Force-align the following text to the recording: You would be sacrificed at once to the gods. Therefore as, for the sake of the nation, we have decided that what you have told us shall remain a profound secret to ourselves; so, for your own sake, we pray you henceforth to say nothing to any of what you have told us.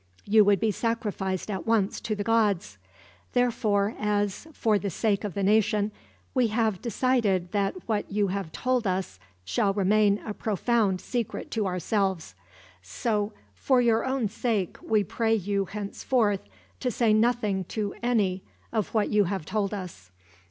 You 0.25 0.43
would 0.45 0.59
be 0.59 0.71
sacrificed 0.71 1.51
at 1.51 1.67
once 1.67 2.01
to 2.01 2.15
the 2.15 2.23
gods. 2.23 2.79
Therefore 3.33 3.93
as, 3.99 4.47
for 4.51 4.79
the 4.79 4.89
sake 4.89 5.23
of 5.23 5.35
the 5.35 5.43
nation, 5.43 5.91
we 6.33 6.47
have 6.47 6.81
decided 6.81 7.51
that 7.51 7.75
what 7.87 8.11
you 8.11 8.29
have 8.29 8.51
told 8.51 8.87
us 8.87 9.19
shall 9.45 9.75
remain 9.75 10.17
a 10.25 10.33
profound 10.33 11.01
secret 11.01 11.51
to 11.51 11.67
ourselves; 11.67 12.33
so, 12.81 13.33
for 13.53 13.79
your 13.79 14.03
own 14.03 14.27
sake, 14.27 14.75
we 14.81 15.03
pray 15.03 15.35
you 15.35 15.65
henceforth 15.65 16.41
to 16.79 16.89
say 16.89 17.13
nothing 17.13 17.63
to 17.65 17.93
any 18.01 18.41
of 18.71 18.95
what 18.95 19.09
you 19.11 19.25
have 19.25 19.45
told 19.45 19.71
us. 19.71 20.09